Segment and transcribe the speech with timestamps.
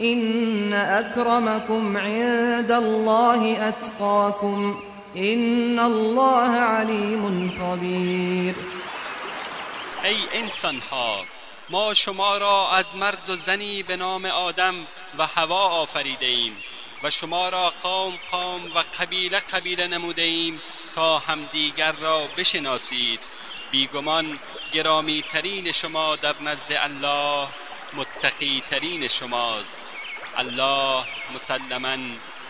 [0.00, 4.80] إن أكرمكم عند الله أتقاكم
[5.16, 8.54] إن الله عليم خبير.
[10.04, 11.24] ای انسان ها
[11.70, 14.74] ما شما را از مرد و زنی به نام آدم
[15.18, 16.56] و هوا آفریده ایم
[17.02, 20.60] و شما را قوم قوم و قبیله قبیله نموده ایم
[20.94, 23.20] تا همدیگر را بشناسید.
[23.70, 24.38] بیگمان
[24.72, 27.48] گرامی ترین شما در نزد الله
[27.94, 29.80] متقی ترین شماست.
[30.38, 31.96] الله مسلما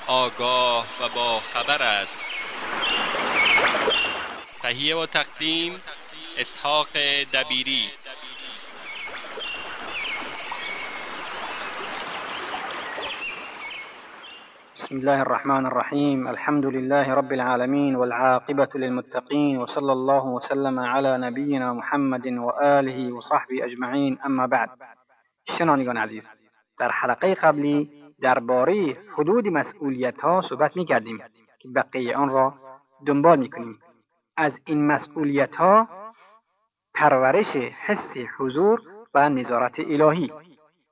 [0.08, 2.20] آگاه و با خبر است.
[4.62, 5.72] تهیه و تقدیم
[6.38, 6.86] اسحاق
[7.34, 7.84] دبیری.
[14.76, 16.26] بسم الله الرحمن الرحيم.
[16.26, 24.18] الحمد لله رب العالمين والعاقبة للمتقين وصلى الله وسلم على نبينا محمد وآله وصحبه أجمعين.
[24.26, 24.68] أما بعد
[25.58, 26.45] شنانگان عزیز
[26.78, 31.18] در حلقه قبلی درباره حدود مسئولیت ها صحبت می کردیم
[31.58, 32.54] که بقیه آن را
[33.06, 33.78] دنبال می کنیم
[34.36, 35.88] از این مسئولیت ها
[36.94, 38.80] پرورش حس حضور
[39.14, 40.32] و نظارت الهی.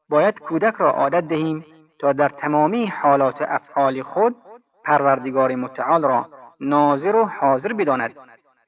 [0.08, 1.64] باید کودک را عادت دهیم
[1.98, 4.36] تا در تمامی حالات افعال خود
[4.84, 6.28] پروردگار متعال را
[6.60, 8.16] ناظر و حاضر بداند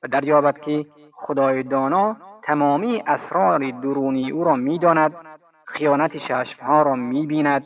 [0.03, 5.15] و دریابد که خدای دانا تمامی اسرار درونی او را می‌داند
[5.77, 7.65] خیانت ششفها را می‌بیند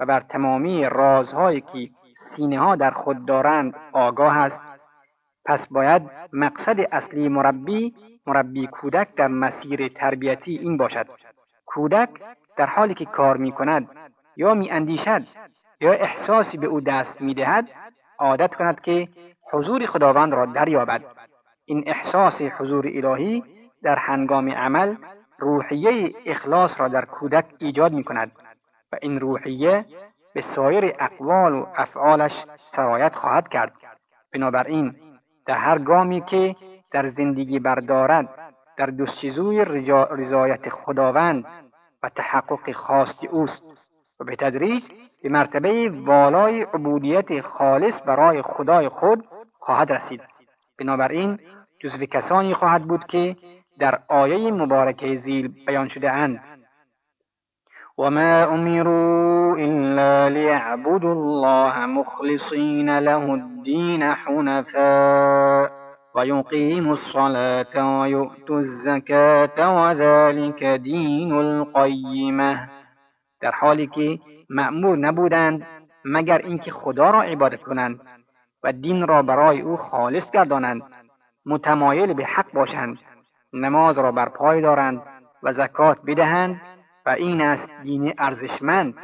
[0.00, 1.90] و بر تمامی رازهایی که
[2.36, 4.60] سینه ها در خود دارند آگاه است.
[5.46, 7.94] پس باید مقصد اصلی مربی
[8.26, 11.06] مربی کودک در مسیر تربیتی این باشد.
[11.66, 12.08] کودک
[12.56, 13.88] در حالی که کار می کند
[14.36, 15.22] یا می اندیشد
[15.80, 17.68] یا احساسی به او دست می دهد
[18.18, 19.08] عادت کند که
[19.52, 21.02] حضور خداوند را دریابد.
[21.64, 23.42] این احساس حضور الهی
[23.82, 24.94] در هنگام عمل
[25.38, 28.32] روحیه اخلاص را در کودک ایجاد می کند
[28.92, 29.84] و این روحیه
[30.34, 32.32] به سایر اقوال و افعالش
[32.76, 33.72] سرایت خواهد کرد.
[34.32, 34.94] بنابراین
[35.46, 36.56] در هر گامی که
[36.92, 38.28] در زندگی بردارد
[38.76, 39.64] در دستچیزوی
[40.10, 41.44] رضایت خداوند
[42.02, 43.62] و تحقق خواست اوست
[44.20, 44.82] و به تدریج
[45.22, 49.24] به مرتبه والای عبودیت خالص برای خدای خود
[49.58, 50.20] خواهد رسید.
[50.78, 51.38] بنابراین
[51.80, 53.36] جزو کسانی خواهد بود که
[53.78, 56.40] در آیه مبارکه زیل بیان شده اند.
[57.98, 65.70] وما امروا الا ليعبدوا الله مخلصين له الدين حنفاء
[66.14, 72.68] ويقيموا الصلاة ويؤتوا الزكاة وذلك دين القيمة.
[73.40, 74.18] در حالی که
[74.50, 75.66] مأمور نبودند
[76.04, 78.00] مگر اینکه خدا را عبادت کنند
[78.64, 80.82] و دین را برای او خالص گردانند
[81.46, 82.98] متمایل به حق باشند.
[83.54, 85.02] نماز را بر پای دارند
[85.42, 86.60] و زکات بدهند
[87.06, 88.94] و این است دین ارزشمند.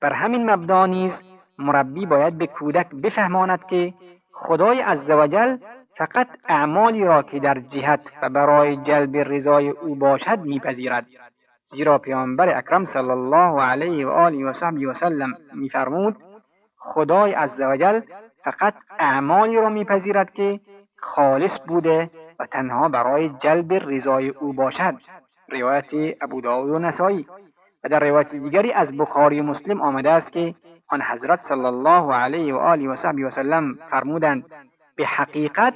[0.00, 1.12] بر همین مبدا نیز
[1.58, 3.94] مربی باید به کودک بفهماند که
[4.32, 5.56] خدای عزوجل
[5.98, 11.06] فقط اعمالی را که در جهت و برای جلب رضای او باشد میپذیرد.
[11.70, 16.16] زیرا پیامبر اکرم صلی الله علیه و آله و صحبی و سلم میفرمود
[16.78, 18.00] خدای عزوجل
[18.44, 20.60] فقط اعمالی را میپذیرد که
[20.96, 24.94] خالص بوده و تنها برای جلب رضای او باشد.
[25.48, 27.26] روایت ابو داود و نسایی
[27.84, 30.54] و در روایت دیگری از بخاری مسلم آمده است که
[30.88, 34.44] آن حضرت صلی الله علیه و آله و صحبی و سلم فرمودند
[34.96, 35.74] به حقیقت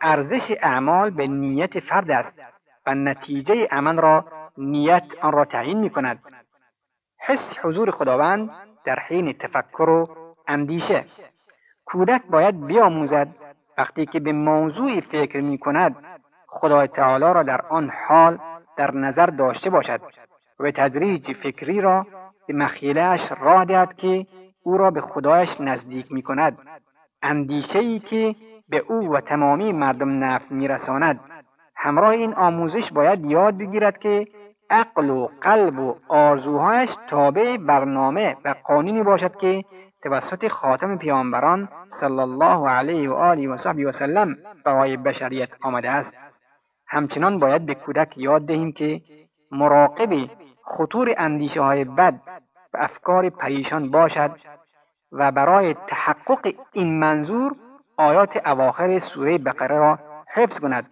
[0.00, 2.38] ارزش اعمال به نیت فرد است
[2.86, 4.24] و نتیجه عمل را
[4.58, 6.18] نیت آن را تعیین می کند
[7.20, 8.50] حس حضور خداوند
[8.84, 10.08] در حین تفکر و
[10.48, 11.04] اندیشه.
[11.84, 13.28] کودک باید بیاموزد
[13.78, 15.96] وقتی که به موضوعی فکر می کند
[16.46, 18.38] خدای تعالی را در آن حال
[18.76, 20.00] در نظر داشته باشد
[20.60, 22.06] و به تدریج فکری را
[22.46, 24.26] به مخیلهاش راه دهد که
[24.62, 26.58] او را به خدایش نزدیک می کند
[27.22, 28.34] اندیشه که
[28.68, 31.20] به او و تمامی مردم نفع میرساند.
[31.76, 34.26] همراه این آموزش باید یاد بگیرد که
[34.70, 39.64] عقل و قلب و آرزوهایش تابع برنامه و قانونی باشد که
[40.02, 41.68] توسط خاتم پیامبران
[42.00, 46.10] صلی الله علیه و آله و صحبی و سلم برای بشریت آمده است.
[46.88, 49.00] همچنان باید به کودک یاد دهیم که
[49.50, 50.28] مراقب
[50.64, 52.20] خطور اندیشه های بد
[52.74, 54.30] و افکار پریشان باشد
[55.12, 57.56] و برای تحقق این منظور
[57.96, 59.98] آیات اواخر سوره بقره را
[60.34, 60.90] حفظ کند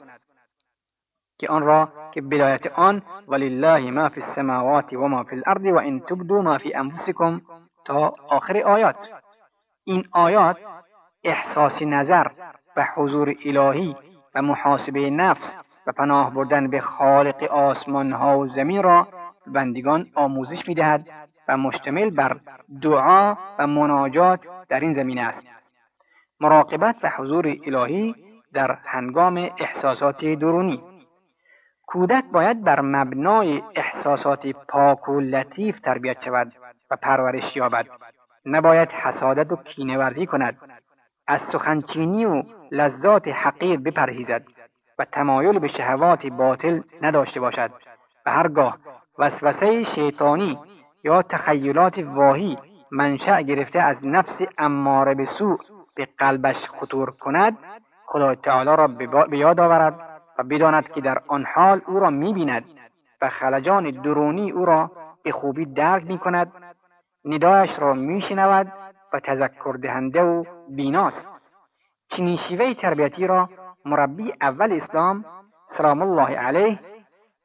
[1.38, 5.78] که آن را که بدایت آن ولله ما فی السماوات و ما فی الارض و
[5.78, 7.40] ان تبدو ما فی انفسکم
[7.88, 9.08] تا آخر آیات.
[9.85, 10.56] این آیات
[11.25, 12.26] احساس نظر
[12.76, 13.96] و حضور الهی
[14.35, 15.56] و محاسبه نفس
[15.87, 19.08] و پناه بردن به خالق آسمان ها و زمین را
[19.46, 21.06] بندگان آموزش می‌دهد
[21.49, 22.37] و مشتمل بر
[22.82, 25.46] دعا و مناجات در این زمینه است.
[26.41, 28.14] مراقبت و حضور الهی
[28.52, 30.82] در هنگام احساسات درونی.
[31.87, 36.52] کودک باید بر مبنای احساسات پاک و لطیف تربیت شود.
[36.90, 37.87] و پرورش یابد.
[38.46, 40.56] نباید حسادت و کینهورزی کند.
[41.26, 44.43] از سخنچینی و لذات حقیر بپرهیزد
[44.99, 47.70] و تمایل به شهوات باطل نداشته باشد.
[48.26, 48.79] و هرگاه
[49.19, 50.58] وسوسه شیطانی
[51.05, 52.58] یا تخیلات واهی
[52.93, 55.56] منشأ گرفته از نفس اماره به سوء
[55.96, 57.58] به قلبش خطور کند
[58.06, 58.87] خدای تعالی را
[59.26, 59.94] به یاد آورد
[60.38, 62.64] و بداند که در آن حال او را می‌بیند
[63.23, 64.91] و خلجان درونی او را
[65.23, 66.52] به خوبی درک می کند
[67.25, 68.73] ندایش را میشنود
[69.12, 71.29] و تذکر دهنده و بیناست.
[72.11, 73.49] چنین شیوه تربیتی را
[73.85, 75.25] مربی اول اسلام
[75.79, 76.79] سلام الله علیه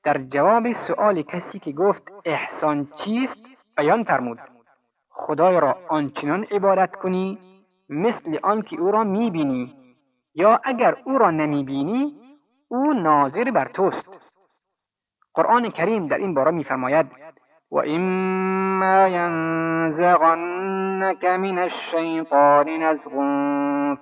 [0.04, 3.46] در جواب سؤال کسی که گفت احسان چیست
[3.78, 4.40] بیان فرمود.
[5.10, 7.40] خدای را آنچنان عبادت کنی
[7.90, 9.76] مثل آنکه او را می‌بینی
[10.36, 12.20] یا اگر او را نمی‌بینی
[12.68, 14.34] او ناظر بر توست.
[15.34, 17.12] قرآن کریم در این باره میفرماید
[17.74, 20.56] و اما ینزغنك
[21.26, 23.14] من الشیطان نزغ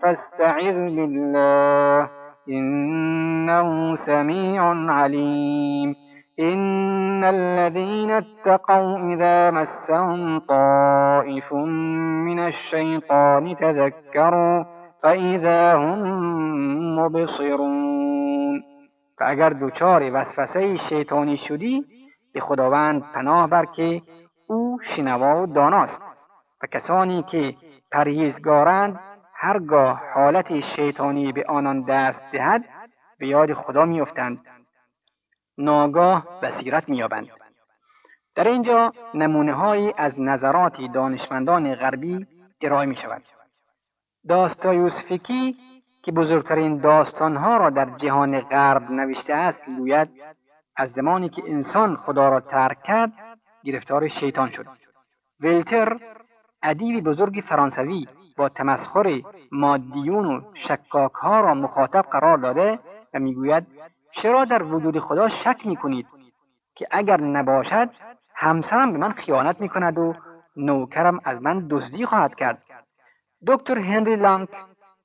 [0.02, 2.10] فاستعذ بالله
[2.50, 5.96] انه سمیع علیم
[6.40, 14.64] إن الذين اتقوا إذا مسهم طائف من الشيطان تذكروا
[15.04, 16.00] فإذا هم
[17.00, 18.64] مبصرون.
[19.22, 21.86] و اگر دچار وسوسه شیطانی شدی
[22.34, 24.02] به خداوند پناه بر که
[24.48, 26.02] او شنوا و داناست
[26.64, 27.56] و کسانی که
[27.92, 29.00] پرهیزگارند
[29.36, 32.66] هرگاه حالت شیطانی به آنان دست دهد
[33.20, 34.46] به یاد خدا میافتند
[35.58, 37.28] ناگاه بصیرت مییابند
[38.36, 42.28] در اینجا نمونه از نظرات دانشمندان غربی
[42.62, 43.24] ارائه می شود.
[44.30, 45.56] داستایوسفیکی
[46.04, 50.10] که بزرگترین داستانها را در جهان غرب نوشته است گوید
[50.78, 53.12] از زمانی که انسان خدا را ترک کرد
[53.64, 54.66] گرفتار شیطان شد.
[55.40, 55.98] ولتر
[56.64, 58.08] ادیب بزرگ فرانسوی
[58.38, 59.22] با تمسخر
[59.52, 62.80] مادیون و شکاک ها را مخاطب قرار داده
[63.14, 63.68] و می‌گوید
[64.22, 66.08] چرا در وجود خدا شک می کنید
[66.76, 67.90] که اگر نباشد
[68.36, 70.16] همسرم به من خیانت می کند و
[70.56, 72.64] نوکرم از من دزدی خواهد کرد؟
[73.48, 74.50] دکتر هنری لانک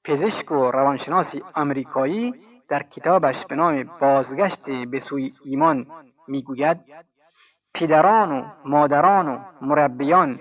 [0.05, 2.35] پزشک و روانشناس آمریکایی
[2.69, 5.87] در کتابش به نام بازگشت به سوی ایمان
[6.29, 6.81] می‌گوید
[7.75, 10.41] پدران و مادران و مربیان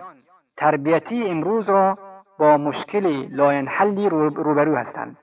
[0.58, 1.98] تربیتی امروز را
[2.40, 5.18] با مشکل لاینحلی روبرو هستند.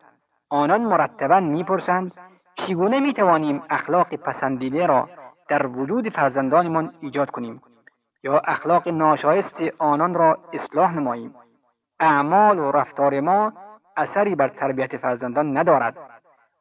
[0.50, 2.12] آنان مرتبا می‌پرسند
[2.54, 5.08] چگونه می توانیم اخلاق پسندیده را
[5.48, 7.62] در وجود فرزندانمان ایجاد کنیم؟
[8.24, 11.34] یا اخلاق ناشایست آنان را اصلاح نماییم؟
[12.00, 13.52] اعمال و رفتار ما
[13.96, 15.96] اثری بر تربیت فرزندان ندارد.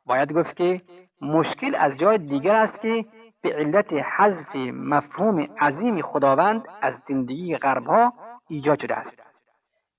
[0.06, 0.82] باید گفت که
[1.22, 3.06] مشکل از جای دیگر است که
[3.42, 8.14] به علت حذف مفهوم عظیم خداوند از زندگی غربها
[8.48, 9.22] ایجاد شده است.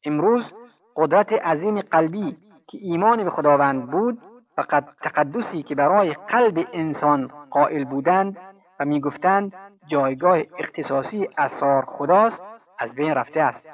[0.05, 0.53] امروز
[0.97, 2.37] قدرت عظیم قلبی
[2.69, 4.19] که ایمان به خداوند بود
[4.59, 4.63] و
[5.03, 8.39] تقدسی که برای قلب انسان قائل بودند
[8.81, 9.53] و می‌گفتند
[9.87, 12.43] جایگاه اختصاصی اثار خداست
[12.79, 13.67] از بین رفته است.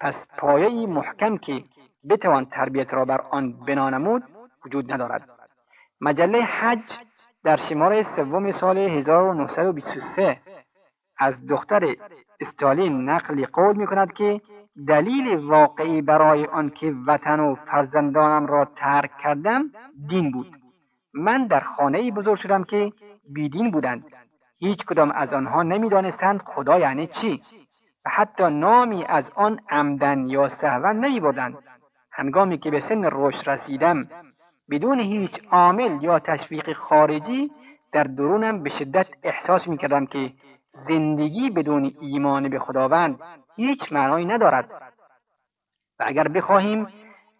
[0.00, 1.64] پس پایه محکم که
[2.10, 4.22] بتوان تربیت را بر آن بنا نمود
[4.66, 5.33] وجود ندارد.
[6.04, 6.82] مجله حج
[7.44, 10.40] در شماره سوم سال 1923
[11.18, 11.96] از دختر
[12.40, 14.40] استالین نقلی قول می کند که
[14.88, 19.70] دلیل واقعی برای آنکه وطن و فرزندانم را ترک کردم
[20.08, 20.46] دین بود.
[21.14, 22.92] من در خانه بزرگ شدم که
[23.34, 24.04] بیدین بودند.
[24.58, 27.42] هیچ کدام از آنها نمی‌دانستند خدا یعنی چی.
[28.06, 31.58] و حتی نامی از آن عمدن یا سهوا نمی بردند
[32.12, 34.08] هنگامی که به سن رشد رسیدم
[34.70, 37.50] بدون هیچ عامل یا تشویق خارجی
[37.92, 40.32] در درونم به شدت احساس می کردم که
[40.88, 43.18] زندگی بدون ایمان به خداوند
[43.56, 44.70] هیچ معنایی ندارد.
[46.00, 46.86] و اگر بخواهیم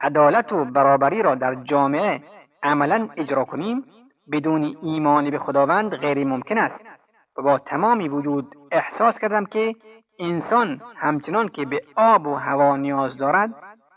[0.00, 2.21] عدالت و برابری را در جامعه
[2.62, 3.85] عملا اجرا کنیم
[4.33, 6.85] بدون ایمان به خداوند غیر ممکن است.
[7.38, 9.75] و با تمامی وجود احساس کردم که
[10.19, 13.50] انسان همچنان که به آب و هوا نیاز دارد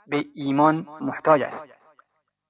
[0.07, 1.76] به ایمان محتاج است.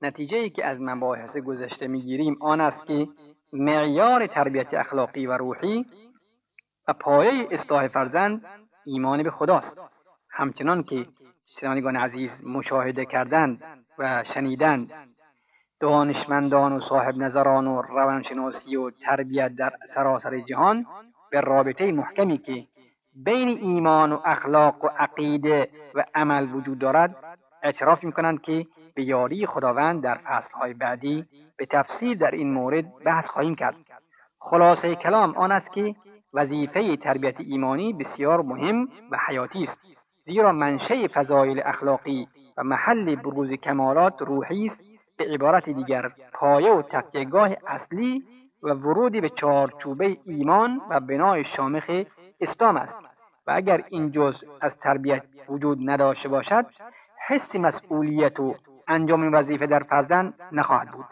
[0.01, 3.07] نتیجه ای که از مباحث گذشته می‌گیریم آن است که
[3.53, 5.85] معیار تربیت اخلاقی و روحی
[6.87, 8.45] و پایه اصلاح فرزند
[8.85, 9.77] ایمان به خداست.
[10.29, 11.05] همچنان که
[11.59, 13.63] شنوندگان عزیز مشاهده کردند
[13.99, 14.91] و شنیدند
[15.79, 20.85] دانشمندان و صاحب نظران و روانشناسی و تربیت در سراسر جهان
[21.31, 22.63] به رابطه محکمی که
[23.25, 27.15] بین ایمان و اخلاق و عقیده و عمل وجود دارد
[27.63, 28.65] اعتراف می کنند که
[28.97, 31.25] به یاری خداوند در فصلهای بعدی
[31.57, 33.75] به تفصیل در این مورد بحث خواهیم کرد.
[34.39, 35.95] خلاصه کلام آن است که
[36.33, 39.77] وظیفه تربیت ایمانی بسیار مهم و حیاتی است
[40.25, 42.27] زیرا منشه فضایل اخلاقی
[42.57, 44.81] و محل بروز کمالات روحی است
[45.17, 46.11] به عبارت دیگر.
[46.33, 48.23] پایه و تکیهگاه اصلی
[48.63, 52.03] و ورودی به چارچوبه ایمان و بنای شامخ
[52.41, 52.95] اسلام است
[53.47, 56.65] و اگر این جز از تربیت وجود نداشته باشد
[57.27, 58.55] حس مسئولیت و
[58.87, 61.05] انجام وظیفه در فرزند نخواهد بود.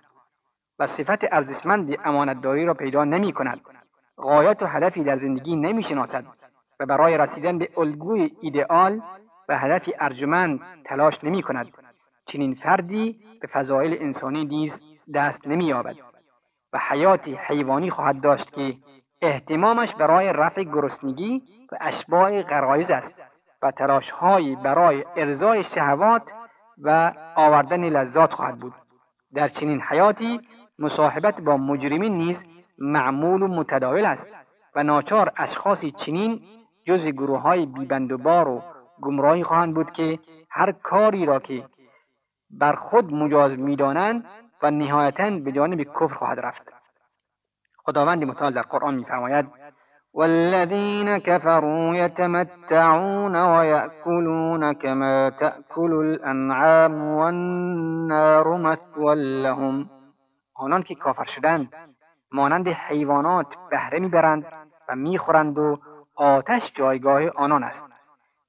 [0.80, 3.62] و صفت ارزشمند امانتداری را پیدا نمی کند
[4.18, 6.26] غایت و هدفی در زندگی نمی شناسد
[6.80, 9.02] و برای رسیدن به الگوی ایدئال
[9.50, 11.68] و هدفی ارجمند تلاش نمی کند
[12.26, 14.72] چنین فردی به فضایل انسانی نیز
[15.14, 15.96] دست نمییابد
[16.74, 18.74] و حیاتی حیوانی خواهد داشت که
[19.22, 21.42] احتمامش برای رفع گرسنگی
[21.72, 23.22] و اشباع غرایز است
[23.62, 26.32] و تلاشهایی برای ارزای شهوات
[26.84, 28.74] و آوردن لذات خواهد بود.
[29.34, 30.40] در چنین حیاتی
[30.80, 32.38] مصاحبت با مجرمین نیز
[32.78, 34.36] معمول و متداول است
[34.76, 36.42] و ناچار اشخاصی چنین
[36.86, 38.64] جز گروه های بیبند و بار و
[39.02, 41.66] گمراهی خواهند بود که هر کاری را که
[42.50, 44.26] بر خود مجاز می‌دانند
[44.64, 46.74] و نهایتا به جانب کفر خواهد رفت.
[47.78, 49.46] خداوند متعال در قرآن میفرماید
[50.16, 59.90] والذين كفروا يتمتعون ويأكلون كما تأكل الأنعام والنار مثوى لهم.
[60.56, 61.74] آنان که کافر شدند
[62.32, 64.46] مانند حیوانات بهره می‌برند
[64.90, 65.78] و می‌خورند و
[66.16, 67.86] آتش جایگاه آنان است.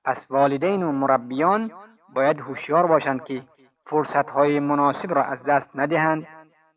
[0.05, 1.71] پس والدین و مربیان
[2.15, 3.43] باید هوشیار باشند که
[3.87, 6.27] فرصتهای مناسب را از دست ندهند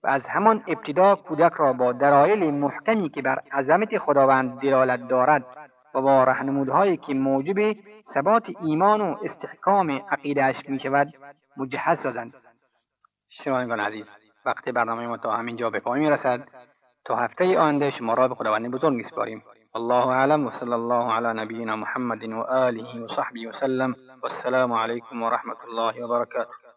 [0.03, 5.46] و از همان ابتدا کودک را با درایل محکمی که بر عظمت خداوند دلالت دارد
[5.96, 7.75] و با رهنمودهایی که موجب
[8.13, 11.13] ثبات ایمان و استحکام عقیدهاش می شود
[11.58, 12.34] مجهز سازند.
[13.29, 14.10] شنوندگان عزیز
[14.46, 16.48] وقت برنامه ما تا همینجا به پایان می‌رسد.
[17.06, 19.44] تا هفته آینده شما را به خداوند بزرگ میسپاریم.
[19.75, 26.68] الله اعلم وصلى الله على نبينا محمد وآله وصحبه وسلم والسلام عليكم ورحمة الله وبركاته